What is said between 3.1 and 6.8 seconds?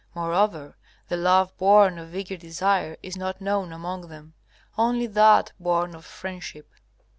not known among them; only that born of friendship.